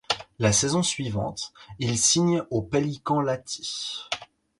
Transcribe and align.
La 0.39 0.51
saison 0.51 0.81
suivante, 0.81 1.53
il 1.77 1.95
signe 1.95 2.41
aux 2.49 2.63
Pelicans 2.63 3.21
Lahti. 3.21 3.99